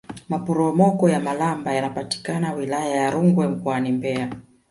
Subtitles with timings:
[0.29, 4.29] maporomoko ya malamba yanapatikana wilaya ya rungwe mkoani mbeya